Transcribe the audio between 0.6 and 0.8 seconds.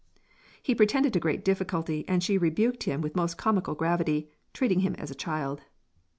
He